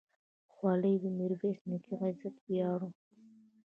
خولۍ 0.53 0.95
د 1.03 1.05
میرویس 1.17 1.59
نیکه 1.69 1.93
عزت 2.03 2.35
ویاړ 2.47 2.79
و. 2.87 2.91